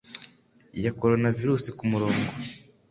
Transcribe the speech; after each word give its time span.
ya 0.83 0.91
coronavirus 0.99 1.63
Kumurongo 1.77 2.31